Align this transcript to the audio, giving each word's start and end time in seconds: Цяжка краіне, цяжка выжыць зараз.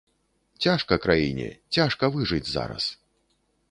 Цяжка 0.65 0.93
краіне, 1.05 1.47
цяжка 1.79 2.13
выжыць 2.19 2.45
зараз. 2.57 2.83